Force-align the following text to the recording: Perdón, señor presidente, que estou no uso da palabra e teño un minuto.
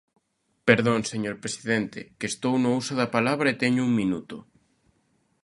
Perdón, 0.67 0.99
señor 1.11 1.35
presidente, 1.43 1.99
que 2.17 2.25
estou 2.31 2.55
no 2.63 2.69
uso 2.81 2.93
da 2.99 3.11
palabra 3.15 3.47
e 3.49 3.59
teño 3.63 3.81
un 3.87 3.93
minuto. 4.01 4.35